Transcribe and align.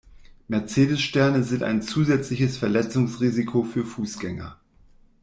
Mercedes-Sterne 0.47 1.43
sind 1.43 1.61
ein 1.61 1.83
zusätzliches 1.83 2.57
Verletzungsrisiko 2.57 3.61
für 3.63 3.85
Fußgänger. 3.85 4.57